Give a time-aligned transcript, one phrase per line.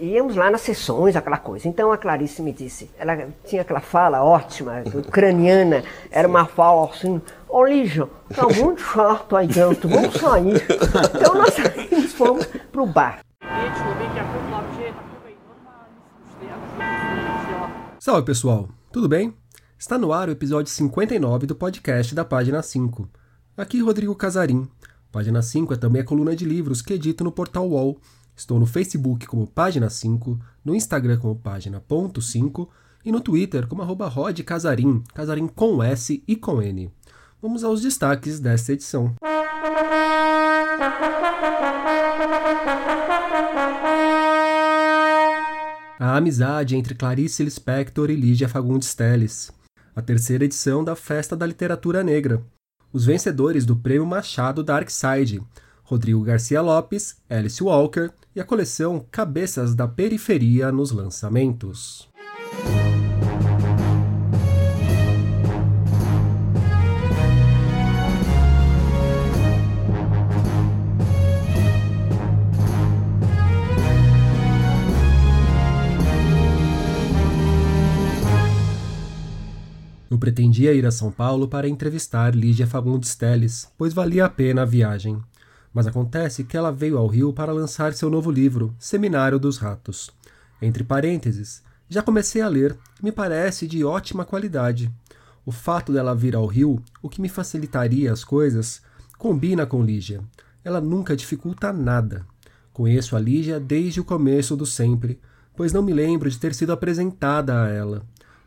[0.00, 1.68] íamos lá nas sessões, aquela coisa.
[1.68, 7.20] Então a Clarice me disse, ela tinha aquela fala ótima, ucraniana, era uma fala assim,
[7.48, 10.62] ô oh, Lígia, tá muito chato aí dentro, vamos sair.
[11.14, 13.20] Então nós saímos, fomos pro bar.
[17.98, 19.34] Salve pessoal, tudo bem?
[19.78, 23.08] Está no ar o episódio 59 do podcast da Página 5.
[23.56, 24.68] Aqui Rodrigo Casarim.
[25.10, 28.00] Página 5 é também a coluna de livros que edito no portal UOL
[28.34, 32.68] Estou no Facebook como Página 5, no Instagram como Página.5
[33.04, 36.90] e no Twitter como arroba Rod Casarim, Casarim com S e com N.
[37.40, 39.14] Vamos aos destaques desta edição.
[45.98, 49.52] A amizade entre Clarice Lispector e Lígia Fagundes Telles.
[49.94, 52.42] A terceira edição da Festa da Literatura Negra.
[52.92, 55.42] Os vencedores do Prêmio Machado Darkside,
[55.92, 62.08] Rodrigo Garcia Lopes, Alice Walker e a coleção Cabeças da Periferia nos lançamentos.
[80.10, 84.62] Eu pretendia ir a São Paulo para entrevistar Lígia Fagundes Teles, pois valia a pena
[84.62, 85.20] a viagem.
[85.72, 90.10] Mas acontece que ela veio ao Rio para lançar seu novo livro, Seminário dos Ratos.
[90.60, 94.90] Entre parênteses, já comecei a ler me parece de ótima qualidade.
[95.44, 98.80] O fato dela vir ao Rio, o que me facilitaria as coisas,
[99.18, 100.22] combina com Lígia.
[100.64, 102.24] Ela nunca dificulta nada.
[102.72, 105.20] Conheço a Lígia desde o começo do sempre,
[105.56, 108.02] pois não me lembro de ter sido apresentada a ela.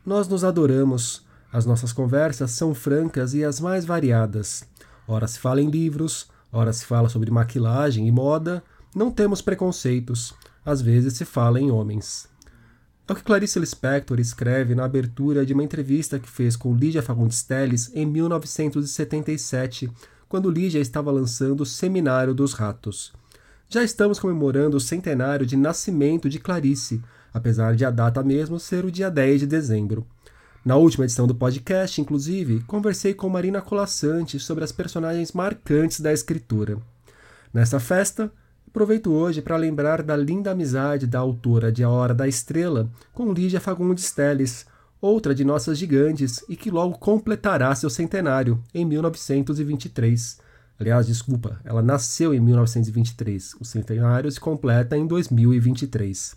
[0.06, 1.26] Nós nos adoramos.
[1.52, 4.64] As nossas conversas são francas e as mais variadas.
[5.08, 8.64] Ora se fala em livros, Ora se fala sobre maquilagem e moda,
[8.96, 10.34] não temos preconceitos,
[10.66, 12.30] às vezes se fala em homens.
[13.06, 17.02] É o que Clarice Lispector escreve na abertura de uma entrevista que fez com Lígia
[17.02, 19.92] Fagundes Telles em 1977,
[20.30, 23.12] quando Lígia estava lançando o Seminário dos Ratos.
[23.68, 28.86] Já estamos comemorando o centenário de nascimento de Clarice, apesar de a data mesmo ser
[28.86, 30.08] o dia 10 de dezembro.
[30.66, 36.12] Na última edição do podcast, inclusive, conversei com Marina Colassante sobre as personagens marcantes da
[36.12, 36.80] escritura.
[37.54, 38.32] Nesta festa,
[38.68, 43.32] aproveito hoje para lembrar da linda amizade da autora de A Hora da Estrela com
[43.32, 44.66] Lígia Fagundes Telles,
[45.00, 50.40] outra de nossas gigantes e que logo completará seu centenário, em 1923.
[50.80, 53.54] Aliás, desculpa, ela nasceu em 1923.
[53.62, 56.36] O centenário se completa em 2023.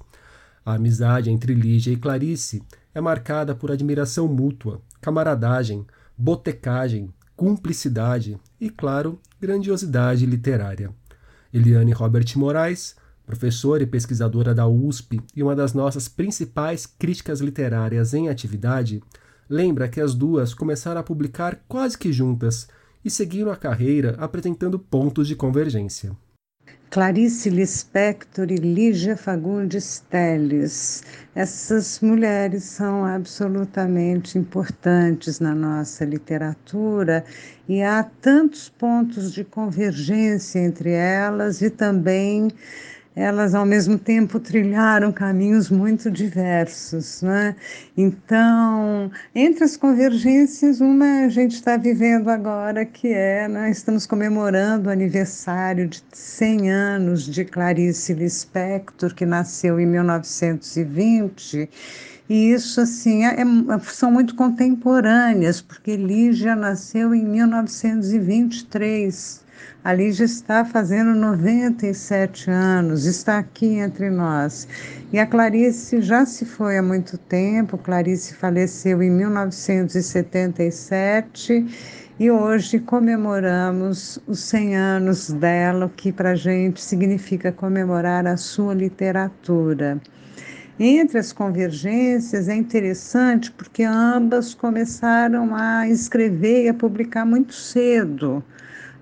[0.67, 2.62] A amizade entre Lígia e Clarice
[2.99, 5.87] é marcada por admiração mútua, camaradagem,
[6.17, 10.91] botecagem, cumplicidade e, claro, grandiosidade literária.
[11.55, 18.15] Eliane Robert Moraes, professora e pesquisadora da USP e uma das nossas principais críticas literárias
[18.15, 19.01] em atividade,
[19.49, 22.67] lembra que as duas começaram a publicar quase que juntas
[23.05, 26.17] e seguiram a carreira apresentando pontos de convergência.
[26.91, 31.03] Clarice Lispector e Lígia Fagundes Telles.
[31.34, 37.26] Essas mulheres são absolutamente importantes na nossa literatura
[37.69, 42.49] e há tantos pontos de convergência entre elas e também
[43.15, 47.57] elas ao mesmo tempo trilharam caminhos muito diversos, né?
[47.97, 54.89] Então, entre as convergências, uma a gente está vivendo agora que é, né, estamos comemorando
[54.89, 61.69] o aniversário de 100 anos de Clarice Lispector, que nasceu em 1920.
[62.29, 63.45] E isso, assim, é, é,
[63.85, 69.48] são muito contemporâneas, porque Lígia nasceu em 1923.
[69.85, 74.67] A Lígia está fazendo 97 anos, está aqui entre nós.
[75.13, 81.67] E a Clarice já se foi há muito tempo, Clarice faleceu em 1977
[82.21, 88.37] e hoje comemoramos os 100 anos dela, o que para a gente significa comemorar a
[88.37, 90.01] sua literatura.
[90.81, 98.44] Entre as convergências é interessante porque ambas começaram a escrever e a publicar muito cedo.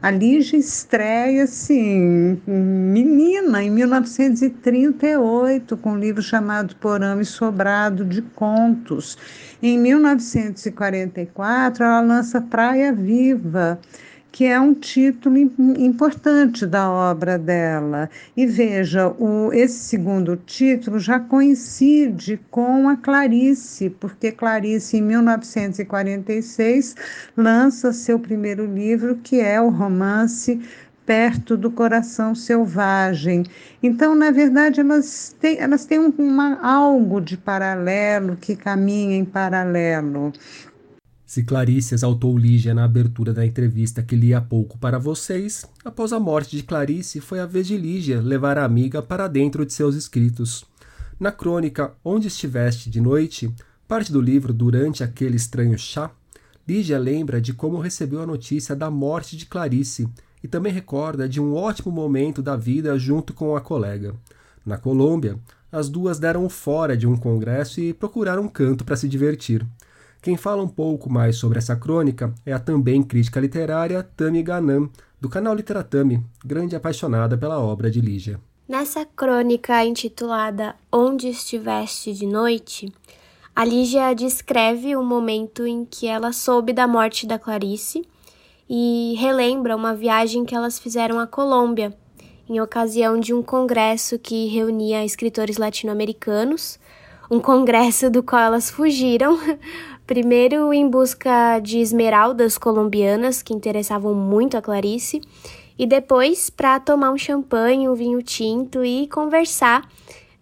[0.07, 8.23] A Lígia estreia, assim, menina, em 1938, com um livro chamado Porão e Sobrado de
[8.23, 9.19] Contos.
[9.61, 13.81] Em 1944, ela lança Praia Viva,
[14.37, 18.11] que é um título importante da obra dela.
[18.37, 26.97] E veja, o, esse segundo título já coincide com a Clarice, porque Clarice, em 1946,
[27.35, 30.61] lança seu primeiro livro, que é o romance
[31.07, 33.43] perto do coração selvagem.
[33.83, 40.31] Então, na verdade, elas têm, elas têm uma, algo de paralelo que caminha em paralelo.
[41.27, 46.13] Se Clarice exaltou Lígia na abertura da entrevista que li há pouco para vocês, após
[46.13, 49.73] a morte de Clarice, foi a vez de Lígia levar a amiga para dentro de
[49.73, 50.65] seus escritos.
[51.19, 53.53] Na crônica Onde Estiveste de Noite,
[53.89, 56.13] parte do livro Durante aquele estranho chá,
[56.67, 60.09] Lígia lembra de como recebeu a notícia da morte de Clarice
[60.45, 64.15] e também recorda de um ótimo momento da vida junto com a colega.
[64.65, 65.37] Na Colômbia,
[65.73, 69.67] as duas deram fora de um congresso e procuraram um canto para se divertir.
[70.27, 74.91] Quem fala um pouco mais sobre essa crônica é a também crítica literária Tami Ganam,
[75.21, 78.41] do canal Literatami, grande apaixonada pela obra de Lígia.
[78.69, 82.93] Nessa crônica intitulada Onde Estiveste de Noite,
[83.55, 88.03] a Lígia descreve o momento em que ela soube da morte da Clarice
[88.69, 91.97] e relembra uma viagem que elas fizeram à Colômbia,
[92.49, 96.81] em ocasião de um congresso que reunia escritores latino-americanos,
[97.31, 99.39] um congresso do qual elas fugiram
[100.07, 105.21] Primeiro, em busca de esmeraldas colombianas que interessavam muito a Clarice,
[105.79, 109.87] e depois para tomar um champanhe, um vinho tinto e conversar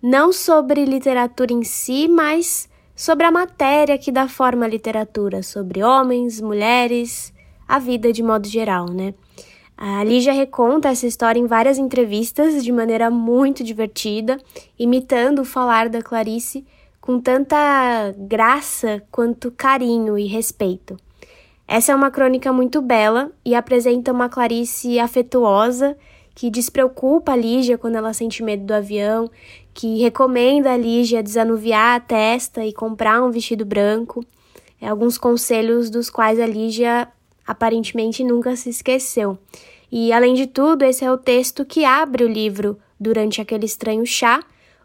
[0.02, 5.82] não sobre literatura em si, mas sobre a matéria que dá forma à literatura, sobre
[5.82, 7.32] homens, mulheres,
[7.66, 9.14] a vida de modo geral, né?
[9.76, 14.38] A Lígia reconta essa história em várias entrevistas de maneira muito divertida,
[14.78, 16.64] imitando o falar da Clarice
[17.05, 20.97] com tanta graça quanto carinho e respeito.
[21.69, 25.99] Essa é uma crônica muito bela e apresenta uma Clarice afetuosa
[26.35, 29.31] que despreocupa a Lígia quando ela sente medo do avião,
[29.75, 34.25] que recomenda a Lígia desanuviar a testa e comprar um vestido branco.
[34.81, 37.07] É alguns conselhos dos quais a Lígia
[37.47, 39.37] aparentemente nunca se esqueceu.
[39.93, 44.07] E além de tudo, esse é o texto que abre o livro durante aquele estranho
[44.07, 44.43] chá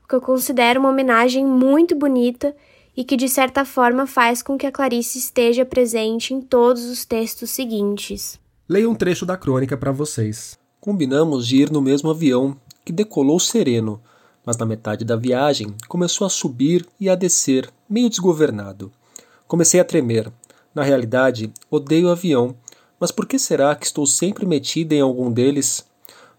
[0.10, 2.56] que eu considero uma homenagem muito bonita
[2.98, 7.06] e que de certa forma faz com que a Clarice esteja presente em todos os
[7.06, 8.40] textos seguintes.
[8.68, 10.58] Leia um trecho da crônica para vocês.
[10.82, 14.02] Combinamos de ir no mesmo avião, que decolou sereno,
[14.44, 18.92] mas na metade da viagem começou a subir e a descer, meio desgovernado.
[19.48, 20.32] Comecei a tremer.
[20.74, 22.56] Na realidade, odeio o avião,
[23.00, 25.86] mas por que será que estou sempre metida em algum deles?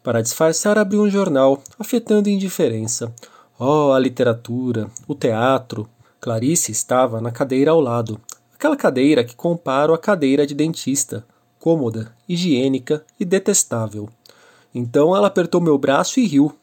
[0.03, 3.15] Para disfarçar, abri um jornal, afetando indiferença.
[3.63, 5.87] Oh, a literatura, o teatro.
[6.19, 8.19] Clarice estava na cadeira ao lado.
[8.55, 11.27] Aquela cadeira que comparo à cadeira de dentista,
[11.59, 14.09] cômoda, higiênica e detestável.
[14.75, 16.57] Então ela apertou meu braço e riu.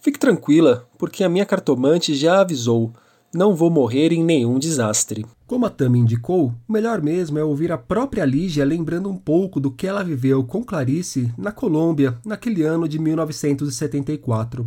[0.00, 2.94] Fique tranquila, porque a minha cartomante já avisou.
[3.30, 5.26] Não vou morrer em nenhum desastre.
[5.46, 9.60] Como a Tami indicou, o melhor mesmo é ouvir a própria Lígia lembrando um pouco
[9.60, 14.66] do que ela viveu com Clarice na Colômbia naquele ano de 1974.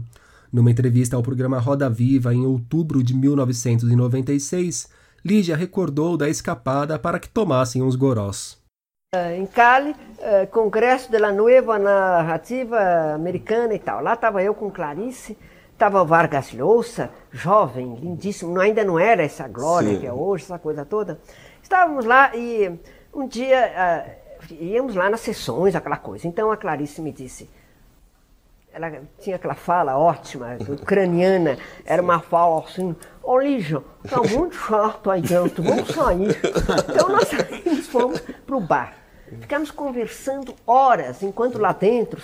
[0.51, 4.89] Numa entrevista ao programa Roda Viva em outubro de 1996,
[5.24, 8.59] Lígia recordou da escapada para que tomassem uns gorós.
[9.13, 14.01] Eh, em Cali, eh, Congresso de la Nueva Narrativa Americana e tal.
[14.01, 15.38] Lá estava eu com Clarice,
[15.71, 20.00] estava Vargas Llosa, jovem, lindíssimo, ainda não era essa glória Sim.
[20.00, 21.19] que é hoje, essa coisa toda.
[21.63, 22.77] Estávamos lá e
[23.13, 23.71] um dia
[24.50, 26.27] uh, íamos lá nas sessões, aquela coisa.
[26.27, 27.50] Então a Clarice me disse,
[28.73, 35.11] ela tinha aquela fala ótima, ucraniana, era uma fala assim, ô Lígia, tá muito chato
[35.11, 36.40] aí dentro, vamos sair.
[36.90, 38.94] Então nós saímos, fomos para o bar.
[39.40, 42.21] Ficamos conversando horas, enquanto lá dentro,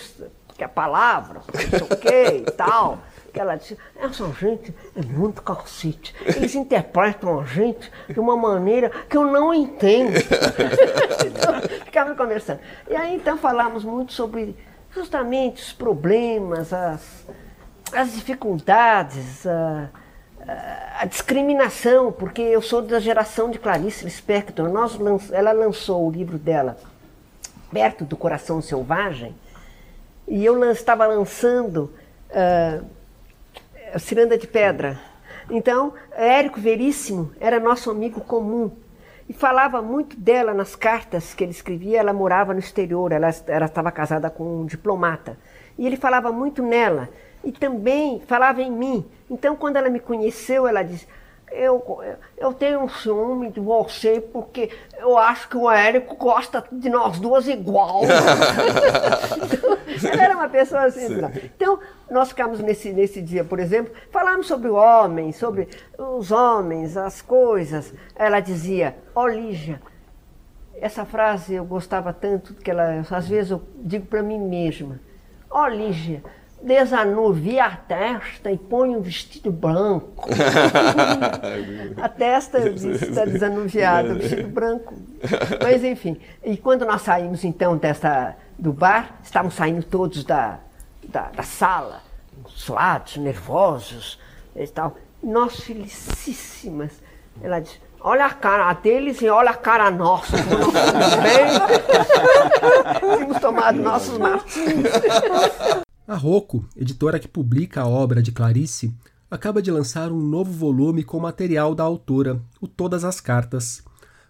[0.56, 2.98] que a palavra, não sei o que e tal,
[3.32, 6.14] que ela disse, essa gente é muito calcite.
[6.24, 10.18] Eles interpretam a gente de uma maneira que eu não entendo.
[11.26, 12.60] então, ficamos conversando.
[12.90, 14.56] E aí então falamos muito sobre
[14.94, 17.26] justamente os problemas, as,
[17.92, 19.88] as dificuldades, a,
[21.00, 24.68] a, discriminação, porque eu sou da geração de Clarice Lispector.
[24.68, 24.98] Nós,
[25.30, 26.76] ela lançou o livro dela,
[27.72, 29.34] Perto do Coração Selvagem,
[30.26, 31.92] e eu estava lançando
[32.30, 34.98] uh, Ciranda de Pedra.
[35.50, 38.70] Então, Érico Veríssimo era nosso amigo comum
[39.28, 41.98] e falava muito dela nas cartas que ele escrevia.
[41.98, 45.38] Ela morava no exterior, ela, ela estava casada com um diplomata.
[45.76, 47.08] E ele falava muito nela
[47.44, 49.06] e também falava em mim.
[49.30, 51.06] Então, quando ela me conheceu, ela disse:
[51.50, 51.82] eu,
[52.36, 57.18] eu tenho um ciúme de você porque eu acho que o Érico gosta de nós
[57.18, 58.02] duas igual.
[59.88, 61.06] então, ela era uma pessoa assim.
[61.56, 61.78] Então,
[62.10, 67.20] nós ficamos nesse, nesse dia, por exemplo, falamos sobre o homem, sobre os homens, as
[67.22, 67.92] coisas.
[68.14, 69.80] Ela dizia, ó oh, Lígia,
[70.80, 75.00] essa frase eu gostava tanto que ela, às vezes eu digo para mim mesma,
[75.50, 76.22] Ó, oh, Lígia,
[76.62, 80.28] desanuvia a testa e põe um vestido branco.
[82.00, 84.94] a testa está desanuviada, o vestido branco.
[85.62, 90.58] Mas enfim, e quando nós saímos então dessa, do bar, estavam saindo todos da,
[91.04, 92.02] da, da sala,
[92.46, 94.18] suados, nervosos
[94.54, 94.96] e tal.
[95.22, 96.92] Nós felicíssimas.
[97.40, 100.36] Ela disse, olha a cara deles e olha a cara nossa.
[103.00, 104.86] Tínhamos tomado nossos martins.
[106.08, 108.94] A Rocco, editora que publica a obra de Clarice,
[109.30, 113.82] acaba de lançar um novo volume com material da autora, o Todas as Cartas.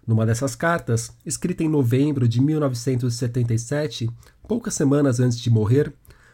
[0.05, 4.09] Numa dessas cartas, escrita em novembro de 1977,
[4.45, 5.93] poucas semanas antes de morrer,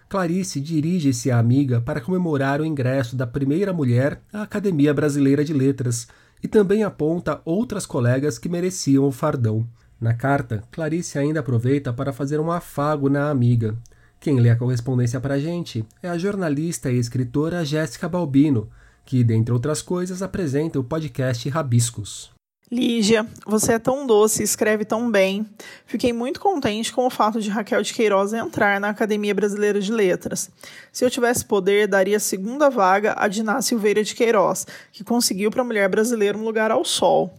[0.09, 5.53] Clarice dirige-se à amiga para comemorar o ingresso da primeira mulher à Academia Brasileira de
[5.53, 6.07] Letras
[6.41, 9.63] e também aponta outras colegas que mereciam o fardão.
[10.01, 13.77] Na carta, Clarice ainda aproveita para fazer um afago na amiga.
[14.25, 18.67] Quem lê a correspondência para a gente é a jornalista e escritora Jéssica Balbino,
[19.05, 22.31] que, dentre outras coisas, apresenta o podcast Rabiscos.
[22.71, 25.45] Lígia, você é tão doce e escreve tão bem.
[25.85, 29.91] Fiquei muito contente com o fato de Raquel de Queiroz entrar na Academia Brasileira de
[29.91, 30.49] Letras.
[30.91, 35.51] Se eu tivesse poder, daria a segunda vaga a Diná Silveira de Queiroz, que conseguiu
[35.51, 37.31] para a mulher brasileira um lugar ao sol.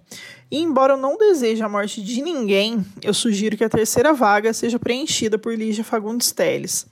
[0.48, 4.52] E embora eu não deseje a morte de ninguém, eu sugiro que a terceira vaga
[4.52, 6.86] seja preenchida por Lígia Fagundes Teles.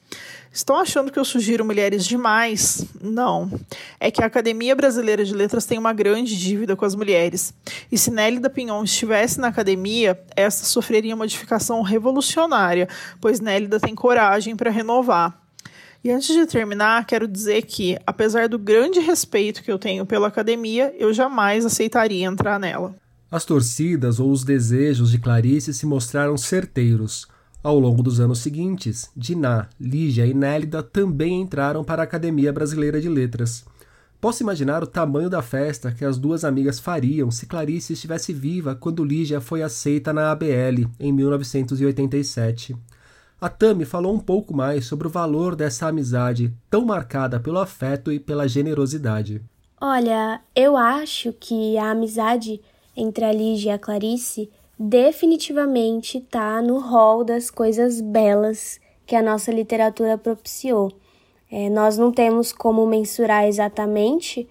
[0.52, 2.84] Estão achando que eu sugiro mulheres demais?
[3.00, 3.50] Não.
[3.98, 7.52] É que a Academia Brasileira de Letras tem uma grande dívida com as mulheres.
[7.90, 12.88] E se Nélida Pinhon estivesse na academia, esta sofreria modificação revolucionária,
[13.20, 15.40] pois Nélida tem coragem para renovar.
[16.04, 20.28] E antes de terminar, quero dizer que, apesar do grande respeito que eu tenho pela
[20.28, 22.94] academia, eu jamais aceitaria entrar nela.
[23.34, 27.26] As torcidas ou os desejos de Clarice se mostraram certeiros.
[27.64, 33.00] Ao longo dos anos seguintes, Diná, Lígia e Nélida também entraram para a Academia Brasileira
[33.00, 33.64] de Letras.
[34.20, 38.76] Posso imaginar o tamanho da festa que as duas amigas fariam se Clarice estivesse viva
[38.76, 42.76] quando Lígia foi aceita na ABL em 1987.
[43.40, 48.12] A Tami falou um pouco mais sobre o valor dessa amizade tão marcada pelo afeto
[48.12, 49.42] e pela generosidade.
[49.80, 52.60] Olha, eu acho que a amizade
[52.96, 59.22] entre a Lígia e a Clarice definitivamente está no rol das coisas belas que a
[59.22, 60.92] nossa literatura propiciou.
[61.50, 64.48] É, nós não temos como mensurar exatamente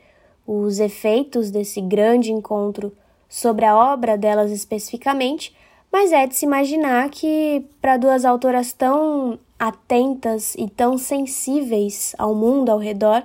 [0.48, 2.96] os efeitos desse grande encontro
[3.28, 5.56] sobre a obra delas especificamente,
[5.92, 12.36] mas é de se imaginar que para duas autoras tão atentas e tão sensíveis ao
[12.36, 13.24] mundo ao redor,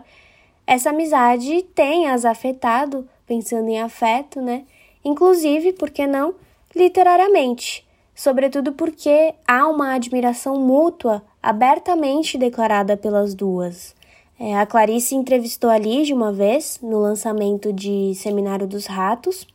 [0.67, 4.65] essa amizade tenha as afetado, pensando em afeto, né?
[5.05, 6.35] Inclusive, por que não,
[6.75, 13.95] literariamente, sobretudo porque há uma admiração mútua abertamente declarada pelas duas.
[14.41, 19.47] É, a Clarice entrevistou a Lígia uma vez, no lançamento de Seminário dos Ratos,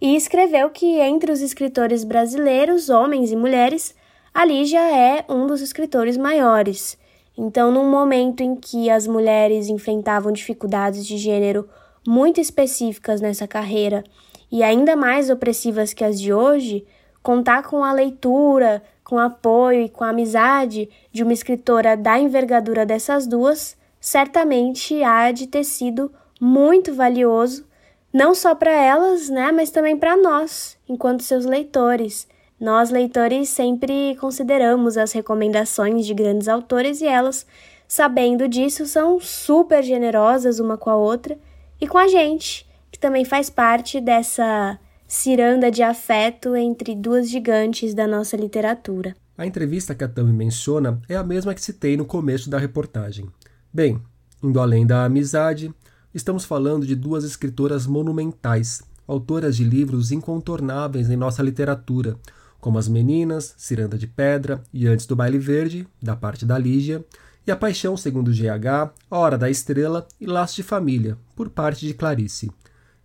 [0.00, 3.94] e escreveu que entre os escritores brasileiros, homens e mulheres,
[4.34, 6.98] a Lígia é um dos escritores maiores.
[7.36, 11.68] Então, num momento em que as mulheres enfrentavam dificuldades de gênero
[12.06, 14.02] muito específicas nessa carreira
[14.52, 16.86] e ainda mais opressivas que as de hoje,
[17.22, 22.84] contar com a leitura, com apoio e com a amizade de uma escritora da envergadura
[22.84, 27.64] dessas duas, certamente há de ter sido muito valioso,
[28.12, 32.28] não só para elas, né, mas também para nós, enquanto seus leitores.
[32.60, 37.46] Nós, leitores, sempre consideramos as recomendações de grandes autores e elas,
[37.88, 41.38] sabendo disso, são super generosas uma com a outra
[41.80, 47.94] e com a gente que também faz parte dessa ciranda de afeto entre duas gigantes
[47.94, 49.16] da nossa literatura.
[49.36, 53.28] A entrevista que a Tami menciona é a mesma que citei no começo da reportagem.
[53.72, 54.00] Bem,
[54.42, 55.74] indo além da amizade,
[56.14, 62.16] estamos falando de duas escritoras monumentais, autoras de livros incontornáveis em nossa literatura,
[62.60, 67.04] como As Meninas, Ciranda de Pedra e Antes do Baile Verde, da parte da Lígia,
[67.46, 71.94] e A Paixão segundo GH, Hora da Estrela e Laço de Família, por parte de
[71.94, 72.52] Clarice.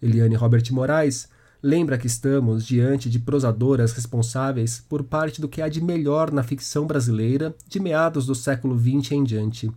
[0.02, 1.28] Eliane Robert Moraes
[1.62, 6.44] lembra que estamos diante de prosadoras responsáveis por parte do que há de melhor na
[6.44, 9.72] ficção brasileira de meados do século XX em diante.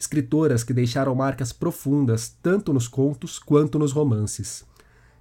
[0.00, 4.64] Escritoras que deixaram marcas profundas tanto nos contos quanto nos romances.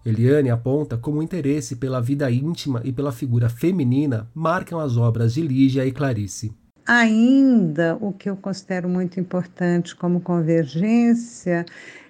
[0.06, 5.34] Eliane aponta como o interesse pela vida íntima e pela figura feminina marcam as obras
[5.34, 6.56] de Lígia e Clarice.
[6.86, 11.66] Ainda o que eu considero muito importante como convergência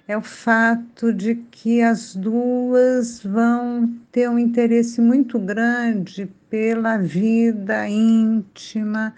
[0.08, 7.86] é o fato de que as duas vão ter um interesse muito grande pela vida
[7.86, 9.14] íntima,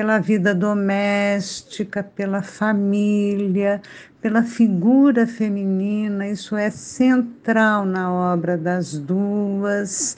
[0.00, 3.82] pela vida doméstica, pela família,
[4.18, 10.16] pela figura feminina, isso é central na obra das duas.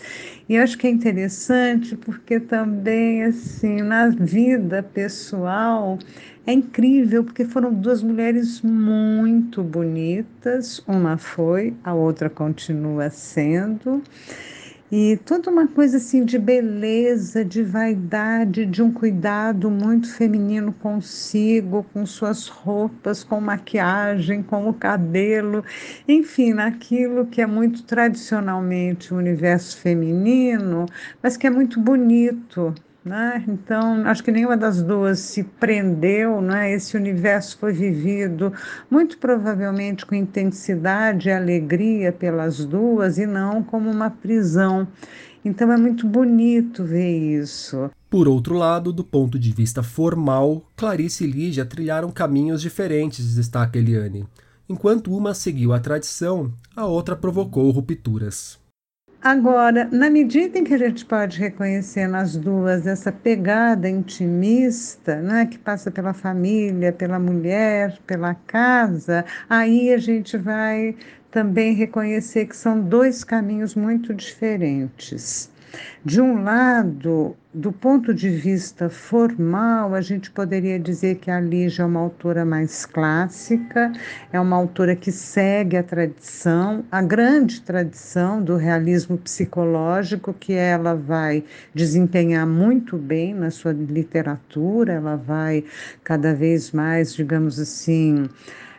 [0.49, 5.99] E acho que é interessante porque também, assim, na vida pessoal,
[6.47, 14.01] é incrível porque foram duas mulheres muito bonitas, uma foi, a outra continua sendo.
[14.94, 21.82] E toda uma coisa assim de beleza, de vaidade, de um cuidado muito feminino consigo,
[21.94, 25.64] com suas roupas, com maquiagem, com o cabelo,
[26.06, 30.84] enfim, naquilo que é muito tradicionalmente o universo feminino,
[31.22, 33.44] mas que é muito bonito, né?
[33.49, 36.73] Então, acho que nenhuma das duas se prendeu, né?
[36.73, 38.52] esse universo foi vivido
[38.90, 44.87] muito provavelmente com intensidade e alegria pelas duas e não como uma prisão.
[45.44, 47.90] Então, é muito bonito ver isso.
[48.09, 53.78] Por outro lado, do ponto de vista formal, Clarice e Lígia trilharam caminhos diferentes, destaca
[53.78, 54.25] Eliane.
[54.68, 58.62] Enquanto uma seguiu a tradição, a outra provocou rupturas.
[59.25, 65.47] Agora, na medida em que a gente pode reconhecer nas duas essa pegada intimista, né,
[65.47, 70.97] que passa pela família, pela mulher, pela casa, aí a gente vai
[71.31, 75.51] também reconhecer que são dois caminhos muito diferentes.
[76.05, 81.83] De um lado, do ponto de vista formal, a gente poderia dizer que a Lígia
[81.83, 83.93] é uma autora mais clássica,
[84.33, 90.95] é uma autora que segue a tradição, a grande tradição do realismo psicológico, que ela
[90.95, 95.64] vai desempenhar muito bem na sua literatura, ela vai
[96.02, 98.29] cada vez mais, digamos assim,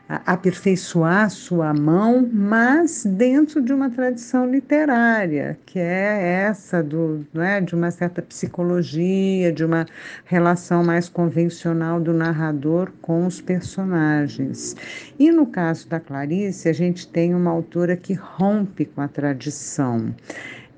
[0.08, 7.74] aperfeiçoar sua mão, mas dentro de uma tradição literária, que é essa do, né, de
[7.74, 9.86] uma certa psicologia, de uma
[10.26, 14.76] relação mais convencional do narrador com os personagens.
[15.18, 20.14] E no caso da Clarice, a gente tem uma autora que rompe com a tradição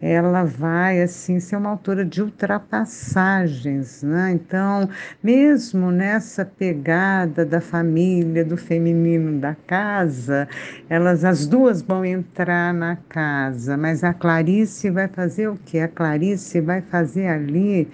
[0.01, 4.31] ela vai assim ser uma autora de ultrapassagens, né?
[4.33, 4.89] Então,
[5.23, 10.47] mesmo nessa pegada da família, do feminino da casa,
[10.89, 15.79] elas as duas vão entrar na casa, mas a Clarice vai fazer o que?
[15.79, 17.89] A Clarice vai fazer ali,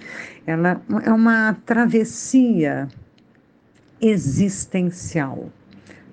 [0.46, 2.88] ela é uma travessia
[4.00, 5.50] existencial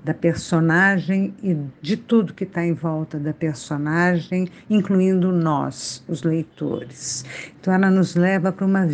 [0.04, 7.26] da personagem e de tudo que está em volta da personagem, incluindo nós, os leitores.
[7.60, 8.86] Então, ela nos leva para uma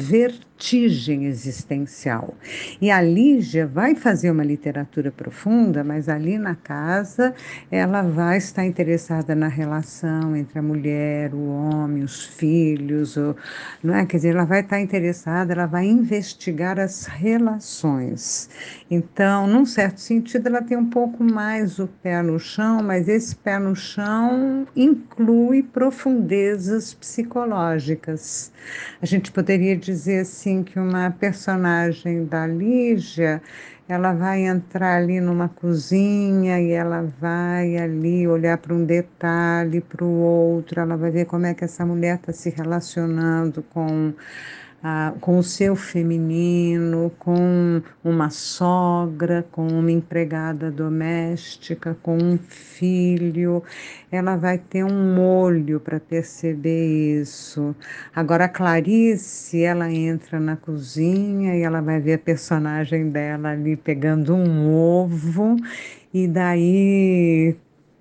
[0.56, 2.34] vertigem existencial.
[2.82, 7.36] E a Lígia vai fazer uma literatura profunda, mas ali na casa
[7.70, 13.36] ela vai estar interessada na relação entre a mulher, o homem, os filhos, o,
[13.84, 14.06] não é?
[14.06, 18.50] Quer dizer, ela vai estar interessada, ela vai investigar as relações.
[18.90, 23.36] Então, num certo sentido, ela tem um pouco mais o pé no chão, mas esse
[23.36, 28.52] pé no chão inclui profundezas psicológicas.
[29.02, 33.42] A gente poderia dizer assim que uma personagem da Lígia
[33.88, 40.04] ela vai entrar ali numa cozinha e ela vai ali olhar para um detalhe, para
[40.04, 44.14] o outro, ela vai ver como é que essa mulher está se relacionando com
[45.20, 53.64] com o seu feminino, com uma sogra, com uma empregada doméstica, com um filho.
[54.12, 57.76] Ela vai ter um olho para perceber isso.
[58.16, 63.76] Agora, a Clarice, ela entra na cozinha e ela vai ver a personagem dela ali
[63.76, 65.56] pegando um ovo.
[66.14, 67.56] E daí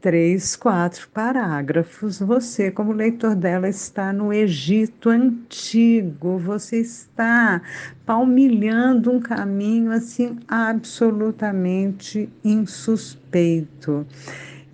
[0.04, 2.18] três, quatro parágrafos.
[2.18, 7.62] Você, como leitor dela, está no Egito antigo, você está
[8.04, 14.06] palmilhando um caminho assim absolutamente insuspeito.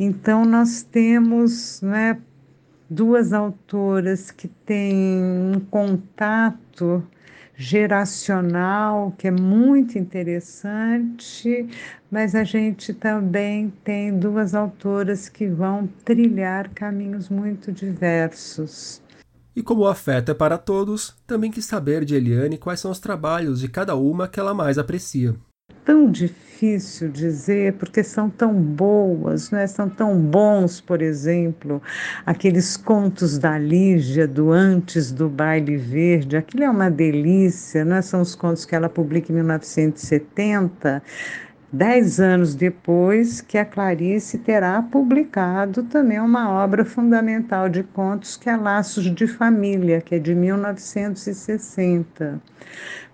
[0.01, 2.21] Então, nós temos né,
[2.90, 5.23] duas autoras que têm
[5.55, 7.07] um contato
[7.61, 11.68] geracional, que é muito interessante,
[12.11, 19.03] mas a gente também tem duas autoras que vão trilhar caminhos muito diversos.
[19.55, 22.99] E como o afeto é para todos, também quis saber de Eliane quais são os
[22.99, 25.37] trabalhos de cada uma que ela mais aprecia.
[25.85, 29.66] Tão difícil dizer porque são tão boas, né?
[29.66, 31.83] são tão bons, por exemplo,
[32.27, 38.03] aqueles contos da Lígia do Antes do Baile Verde, aquilo é uma delícia, né?
[38.03, 41.03] são os contos que ela publica em 1970
[41.73, 48.51] dez anos depois que a Clarice terá publicado também uma obra fundamental de contos que
[48.51, 52.41] é Laços de Família, que é de 1960.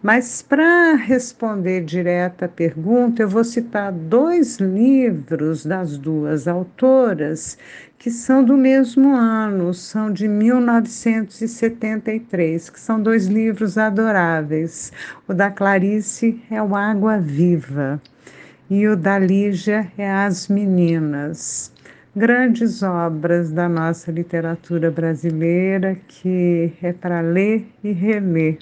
[0.02, 7.58] Mas para responder direto à pergunta, eu vou citar dois livros das duas autoras
[7.98, 14.94] que são do mesmo ano, são de 1973, que são dois livros adoráveis.
[15.28, 18.00] O da Clarice é o Água Viva
[18.68, 21.72] e o da Lígia é As Meninas.
[22.14, 28.58] Grandes obras da nossa literatura brasileira que é para ler e reler.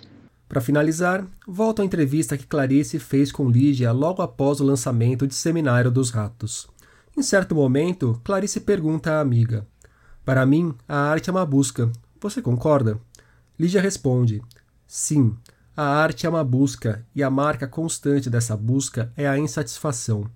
[0.48, 5.34] Para finalizar, volto à entrevista que Clarice fez com Lígia logo após o lançamento de
[5.34, 6.68] Seminário dos Ratos.
[7.16, 9.66] Em certo momento, Clarice pergunta à amiga:
[10.24, 11.90] Para mim, a arte é uma busca.
[12.20, 12.98] Você concorda?
[13.58, 14.42] Lígia responde:
[14.86, 15.36] Sim,
[15.76, 20.30] a arte é uma busca e a marca constante dessa busca é a insatisfação.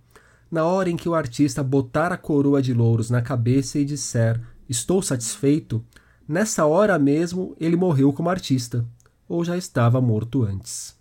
[0.50, 4.40] Na hora em que o artista botar a coroa de louros na cabeça e disser
[4.68, 5.84] estou satisfeito,
[6.26, 8.84] nessa hora mesmo ele morreu como artista,
[9.28, 10.96] ou já estava morto antes.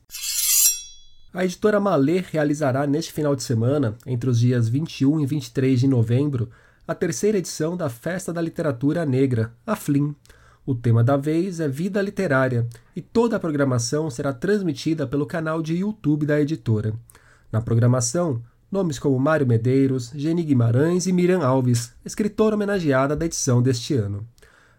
[1.33, 5.87] A editora Malê realizará neste final de semana, entre os dias 21 e 23 de
[5.87, 6.49] novembro,
[6.87, 10.15] a terceira edição da Festa da Literatura Negra, a FLIM,
[10.67, 15.61] o tema da vez é Vida Literária e toda a programação será transmitida pelo canal
[15.61, 16.93] de YouTube da editora.
[17.49, 23.61] Na programação, nomes como Mário Medeiros, Geni Guimarães e Miriam Alves, escritora homenageada da edição
[23.61, 24.27] deste ano.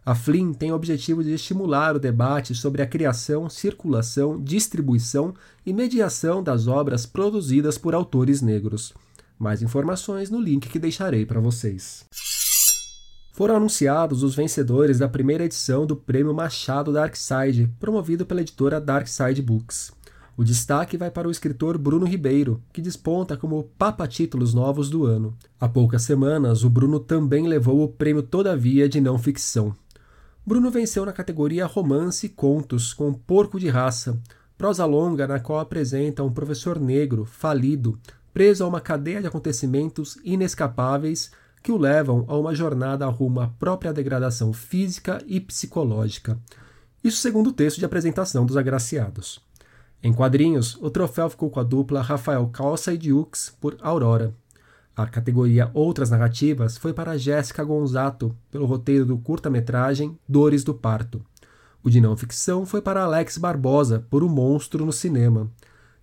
[0.05, 5.33] A Flynn tem o objetivo de estimular o debate sobre a criação, circulação, distribuição
[5.64, 8.92] e mediação das obras produzidas por autores negros.
[9.38, 12.05] Mais informações no link que deixarei para vocês
[13.38, 19.40] foram anunciados os vencedores da primeira edição do Prêmio Machado Darkside, promovido pela editora Darkside
[19.40, 19.92] Books.
[20.37, 25.07] O destaque vai para o escritor Bruno Ribeiro, que desponta como Papa Títulos Novos do
[25.07, 25.37] ano.
[25.61, 29.72] Há poucas semanas, o Bruno também levou o prêmio Todavia de Não Ficção.
[30.44, 34.18] Bruno venceu na categoria Romance e Contos, com Porco de Raça,
[34.57, 37.96] prosa longa na qual apresenta um professor negro, falido,
[38.35, 41.31] preso a uma cadeia de acontecimentos inescapáveis
[41.62, 46.38] que o levam a uma jornada rumo à própria degradação física e psicológica.
[47.03, 49.40] Isso segundo o texto de apresentação dos agraciados.
[50.03, 54.35] Em quadrinhos, o troféu ficou com a dupla Rafael Calça e Dukes por Aurora.
[54.97, 61.25] A categoria Outras Narrativas foi para Jéssica Gonzato, pelo roteiro do curta-metragem Dores do Parto.
[61.83, 65.51] O de não ficção foi para Alex Barbosa, por O Monstro no Cinema.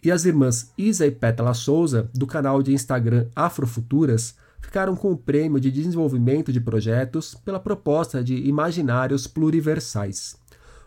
[0.02, 5.18] E as irmãs Isa e Pétala Souza, do canal de Instagram Afrofuturas, ficaram com o
[5.18, 10.36] prêmio de desenvolvimento de projetos pela proposta de imaginários pluriversais.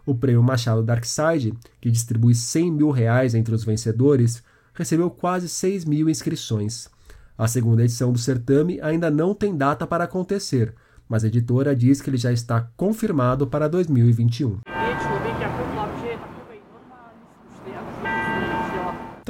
[0.04, 4.42] O prêmio Machado Darkside, que distribui 100 mil reais entre os vencedores,
[4.74, 6.88] recebeu quase 6 mil inscrições.
[7.36, 10.74] A segunda edição do certame ainda não tem data para acontecer,
[11.08, 14.58] mas a editora diz que ele já está confirmado para 2021.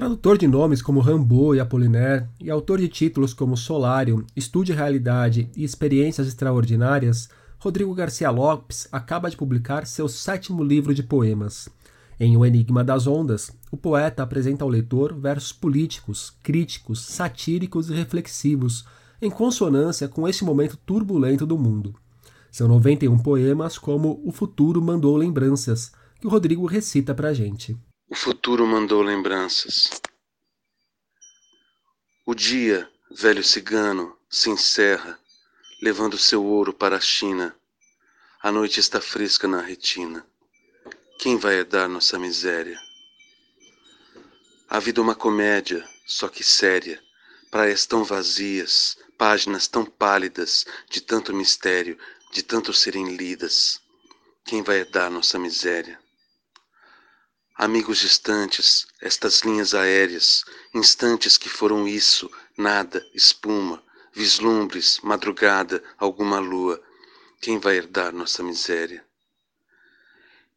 [0.09, 5.51] Tradutor de nomes como Rambo e Apollinaire e autor de títulos como Solário, Estude Realidade
[5.55, 11.69] e Experiências Extraordinárias, Rodrigo Garcia Lopes acaba de publicar seu sétimo livro de poemas.
[12.19, 17.95] Em O Enigma das Ondas, o poeta apresenta ao leitor versos políticos, críticos, satíricos e
[17.95, 18.87] reflexivos,
[19.21, 21.95] em consonância com este momento turbulento do mundo.
[22.51, 27.77] São 91 poemas como O Futuro Mandou Lembranças, que o Rodrigo recita pra gente.
[28.11, 29.91] O futuro mandou lembranças.
[32.25, 35.21] O dia, velho cigano, se encerra,
[35.83, 37.55] levando seu ouro para a China.
[38.43, 40.27] A noite está fresca na retina.
[41.19, 42.81] Quem vai herdar nossa miséria?
[44.71, 47.05] A vida é uma comédia, só que séria,
[47.51, 51.99] praias tão vazias, páginas tão pálidas, de tanto mistério,
[52.33, 53.83] de tanto serem lidas.
[54.47, 56.01] Quem vai herdar nossa miséria?
[57.61, 66.81] Amigos distantes, estas linhas aéreas, instantes que foram isso, nada, espuma, vislumbres, madrugada, alguma lua,
[67.41, 69.05] quem vai herdar nossa miséria?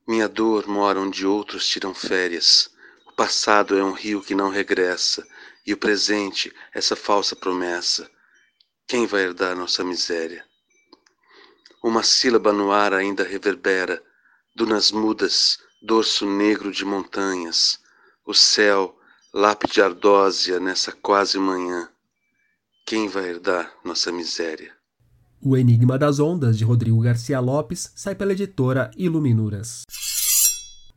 [0.08, 2.70] Minha dor mora onde outros tiram férias.
[3.08, 5.28] O passado é um rio que não regressa,
[5.66, 8.08] e o presente, essa falsa promessa.
[8.86, 10.46] Quem vai herdar nossa miséria?
[11.82, 14.04] Uma sílaba no ar ainda reverbera,
[14.56, 17.80] dunas mudas, dorso negro de montanhas,
[18.26, 18.96] o céu,
[19.34, 21.89] lápide ardósia nessa quase manhã.
[22.86, 24.72] Quem vai herdar nossa miséria?
[25.41, 29.84] O Enigma das Ondas, de Rodrigo Garcia Lopes, sai pela editora Iluminuras.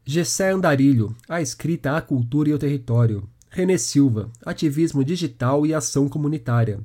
[0.04, 3.26] Gessé Andarilho, a escrita, a cultura e o território.
[3.48, 6.80] René Silva, Ativismo Digital e Ação Comunitária.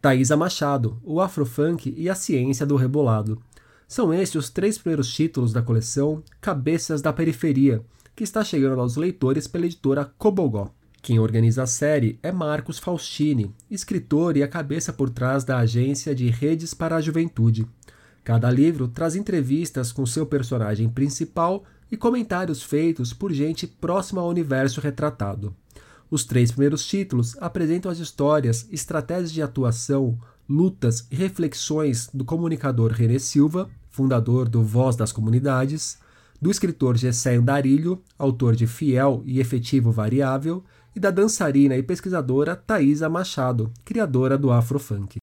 [0.00, 3.42] Thaisa Machado, O Afrofunk e a Ciência do Rebolado.
[3.90, 7.82] São estes os três primeiros títulos da coleção Cabeças da Periferia,
[8.14, 10.72] que está chegando aos leitores pela editora Cobogó.
[11.02, 16.14] Quem organiza a série é Marcos Faustini, escritor e a cabeça por trás da agência
[16.14, 17.66] de Redes para a Juventude.
[18.22, 24.28] Cada livro traz entrevistas com seu personagem principal e comentários feitos por gente próxima ao
[24.28, 25.52] universo retratado.
[26.08, 30.16] Os três primeiros títulos apresentam as histórias, estratégias de atuação,
[30.48, 33.68] lutas e reflexões do comunicador René Silva,
[34.00, 35.98] fundador do Voz das Comunidades,
[36.40, 40.64] do escritor Gessé Darilho, autor de Fiel e Efetivo Variável,
[40.96, 45.18] e da dançarina e pesquisadora Thaisa Machado, criadora do Afrofunk.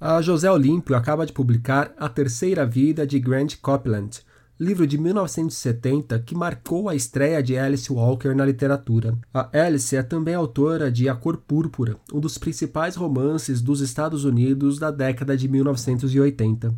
[0.00, 4.20] A José Olímpio acaba de publicar A Terceira Vida de Grant Copeland,
[4.58, 9.18] livro de 1970 que marcou a estreia de Alice Walker na literatura.
[9.32, 14.24] A Alice é também autora de A Cor Púrpura, um dos principais romances dos Estados
[14.24, 16.72] Unidos da década de 1980.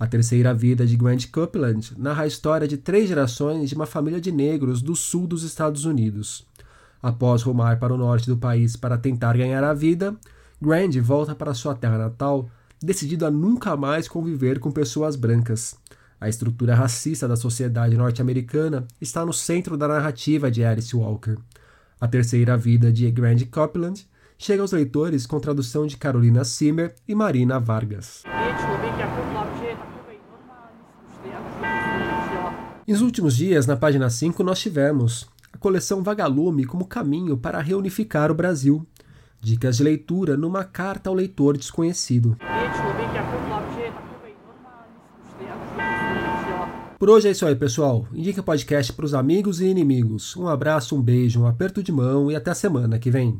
[0.00, 4.18] A Terceira Vida de Grant Copeland narra a história de três gerações de uma família
[4.18, 6.48] de negros do sul dos Estados Unidos.
[7.02, 10.16] Após rumar para o norte do país para tentar ganhar a vida,
[10.58, 12.48] Grant volta para sua terra natal,
[12.82, 15.76] decidido a nunca mais conviver com pessoas brancas.
[16.18, 21.36] A estrutura racista da sociedade norte-americana está no centro da narrativa de Alice Walker.
[22.00, 24.08] A terceira vida de Grant Copeland
[24.38, 28.22] chega aos leitores com tradução de Carolina Simmer e Marina Vargas.
[32.90, 38.32] Nos últimos dias, na página 5, nós tivemos a coleção Vagalume como caminho para reunificar
[38.32, 38.84] o Brasil.
[39.40, 42.36] Dicas de leitura numa carta ao leitor desconhecido.
[46.98, 48.08] Por hoje é isso aí, pessoal.
[48.12, 50.36] Indique o podcast para os amigos e inimigos.
[50.36, 53.38] Um abraço, um beijo, um aperto de mão e até a semana que vem.